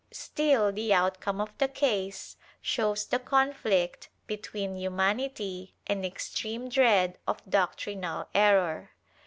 Still, 0.09 0.71
the 0.71 0.95
outcome 0.95 1.39
of 1.39 1.55
the 1.59 1.67
case 1.67 2.35
shows 2.59 3.05
the 3.05 3.19
conflict 3.19 4.09
between 4.25 4.75
humanity 4.75 5.75
and 5.85 6.03
extreme 6.03 6.69
dread 6.69 7.19
of 7.27 7.37
doctrinal 7.47 8.27
error. 8.33 8.93